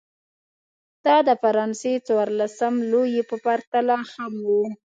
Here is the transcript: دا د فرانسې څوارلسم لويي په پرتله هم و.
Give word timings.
دا 1.05 1.17
د 1.27 1.29
فرانسې 1.41 1.93
څوارلسم 2.07 2.73
لويي 2.91 3.21
په 3.29 3.35
پرتله 3.45 3.95
هم 4.13 4.33
و. 4.47 4.49